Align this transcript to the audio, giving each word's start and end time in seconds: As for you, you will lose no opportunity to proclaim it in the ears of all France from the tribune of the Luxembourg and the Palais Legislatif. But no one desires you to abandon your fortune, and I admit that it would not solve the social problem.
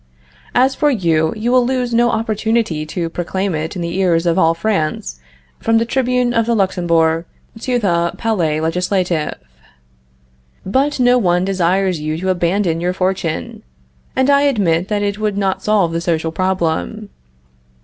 As 0.55 0.73
for 0.73 0.89
you, 0.89 1.31
you 1.37 1.51
will 1.51 1.63
lose 1.63 1.93
no 1.93 2.09
opportunity 2.09 2.87
to 2.87 3.07
proclaim 3.07 3.53
it 3.53 3.75
in 3.75 3.83
the 3.83 3.97
ears 3.99 4.25
of 4.25 4.35
all 4.35 4.55
France 4.55 5.19
from 5.59 5.77
the 5.77 5.85
tribune 5.85 6.33
of 6.33 6.47
the 6.47 6.55
Luxembourg 6.55 7.23
and 7.53 7.61
the 7.83 8.11
Palais 8.17 8.57
Legislatif. 8.59 9.35
But 10.65 10.99
no 10.99 11.19
one 11.19 11.45
desires 11.45 11.99
you 11.99 12.17
to 12.17 12.29
abandon 12.29 12.81
your 12.81 12.93
fortune, 12.93 13.61
and 14.15 14.31
I 14.31 14.41
admit 14.41 14.87
that 14.87 15.03
it 15.03 15.19
would 15.19 15.37
not 15.37 15.61
solve 15.61 15.91
the 15.91 16.01
social 16.01 16.31
problem. 16.31 17.09